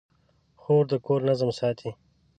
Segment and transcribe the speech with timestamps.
[0.61, 1.89] خور د کور نظم ساتي.